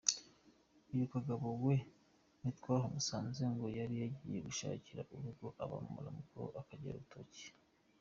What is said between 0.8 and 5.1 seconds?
Uyu Kagabo we ntitwahamusanze, ngo yari yagiye gushakira